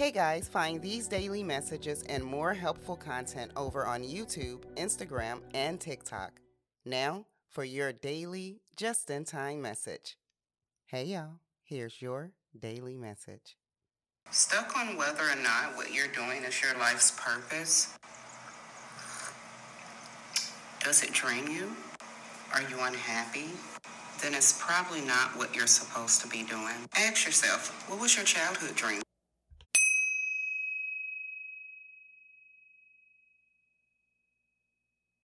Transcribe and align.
Hey 0.00 0.12
guys, 0.12 0.48
find 0.48 0.80
these 0.80 1.06
daily 1.08 1.42
messages 1.42 2.04
and 2.08 2.24
more 2.24 2.54
helpful 2.54 2.96
content 2.96 3.50
over 3.54 3.84
on 3.84 4.02
YouTube, 4.02 4.64
Instagram, 4.76 5.40
and 5.52 5.78
TikTok. 5.78 6.40
Now, 6.86 7.26
for 7.50 7.64
your 7.64 7.92
daily, 7.92 8.62
just 8.78 9.10
in 9.10 9.26
time 9.26 9.60
message. 9.60 10.16
Hey 10.86 11.04
y'all, 11.04 11.40
here's 11.62 12.00
your 12.00 12.30
daily 12.58 12.96
message. 12.96 13.58
Stuck 14.30 14.74
on 14.74 14.96
whether 14.96 15.20
or 15.20 15.36
not 15.36 15.76
what 15.76 15.92
you're 15.92 16.08
doing 16.08 16.44
is 16.44 16.62
your 16.62 16.78
life's 16.78 17.10
purpose? 17.20 17.98
Does 20.82 21.02
it 21.02 21.12
drain 21.12 21.50
you? 21.50 21.72
Are 22.54 22.62
you 22.62 22.78
unhappy? 22.80 23.50
Then 24.22 24.32
it's 24.32 24.58
probably 24.58 25.02
not 25.02 25.36
what 25.36 25.54
you're 25.54 25.66
supposed 25.66 26.22
to 26.22 26.28
be 26.28 26.42
doing. 26.44 26.88
Ask 26.96 27.26
yourself, 27.26 27.86
what 27.90 28.00
was 28.00 28.16
your 28.16 28.24
childhood 28.24 28.74
dream? 28.76 29.02